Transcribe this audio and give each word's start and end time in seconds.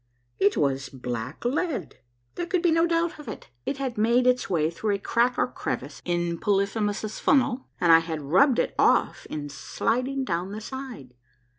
It 0.39 0.53
Avas 0.53 0.89
black 0.91 1.45
lead— 1.45 1.97
there 2.33 2.47
could 2.47 2.63
be 2.63 2.71
no 2.71 2.87
doubt 2.87 3.19
of 3.19 3.27
it. 3.27 3.49
It 3.67 3.77
had 3.77 3.99
made 3.99 4.25
its 4.25 4.49
way 4.49 4.71
through 4.71 4.95
a 4.95 4.97
crack 4.97 5.37
or 5.37 5.45
crevice 5.45 6.01
in 6.03 6.39
Polyphemus' 6.39 7.19
Funnel, 7.19 7.67
and 7.79 7.91
I 7.91 7.99
had 7.99 8.19
rubbed 8.19 8.57
it 8.57 8.73
off 8.79 9.27
in 9.27 9.47
sliding 9.47 10.23
down 10.23 10.53
the 10.53 10.59
side. 10.61 11.13